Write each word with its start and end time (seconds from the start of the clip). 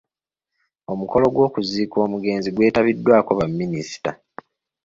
Omukolo 0.91 1.25
gw’okuziika 1.33 1.95
omugenzi 2.05 2.49
gwetabiddwako 2.51 3.31
baminista. 3.39 4.11